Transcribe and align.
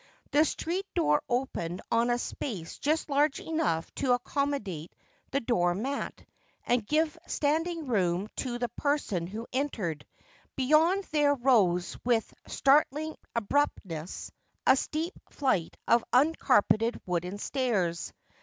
The 0.31 0.45
street 0.45 0.87
door 0.95 1.21
opened 1.29 1.79
on 1.91 2.09
a 2.09 2.17
space 2.17 2.79
just 2.79 3.07
large 3.07 3.39
enough 3.39 3.93
to 3.97 4.13
accommodate 4.13 4.91
the 5.29 5.41
door 5.41 5.75
mat, 5.75 6.25
and 6.65 6.83
give 6.83 7.15
standing 7.27 7.85
room 7.85 8.27
to 8.37 8.57
the 8.57 8.69
person 8.69 9.27
who 9.27 9.45
entered. 9.53 10.03
Beyond 10.55 11.03
there 11.11 11.35
rose 11.35 11.95
with 12.03 12.33
startling 12.47 13.15
abruptness 13.35 14.31
a 14.65 14.75
steep 14.75 15.13
flight 15.29 15.77
of 15.87 16.03
uncarpeted 16.11 16.99
wooden 17.05 17.37
stairs. 17.37 18.11